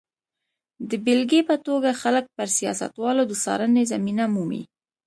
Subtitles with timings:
[0.89, 4.63] د بېلګې په توګه خلک پر سیاستوالو د څارنې زمینه مومي.